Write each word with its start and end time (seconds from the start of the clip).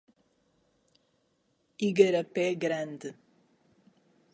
Igarapé 1.87 2.47
Grande 2.63 3.09